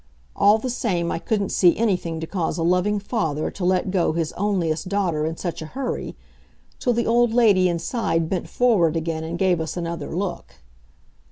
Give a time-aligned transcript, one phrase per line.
[0.35, 4.13] All the same, I couldn't see anything to cause a loving father to let go
[4.13, 6.15] his onliest daughter in such a hurry,
[6.79, 10.55] till the old lady inside bent forward again and gave us another look.